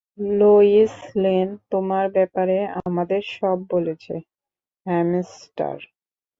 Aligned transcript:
Lois 0.33 0.93
Lane 1.15 1.47
তোমার 1.71 2.05
ব্যাপারে 2.15 2.57
আমাদের 2.81 3.21
সব 3.37 3.57
বলেছে, 3.73 4.13
হ্যামস্টার। 4.85 5.77